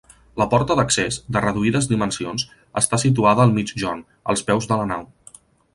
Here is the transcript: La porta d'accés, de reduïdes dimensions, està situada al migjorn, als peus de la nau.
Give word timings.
La 0.41 0.45
porta 0.53 0.77
d'accés, 0.79 1.19
de 1.37 1.43
reduïdes 1.45 1.89
dimensions, 1.91 2.47
està 2.83 3.01
situada 3.05 3.47
al 3.49 3.55
migjorn, 3.61 4.05
als 4.35 4.47
peus 4.51 4.71
de 4.73 4.81
la 4.83 4.91
nau. 4.97 5.11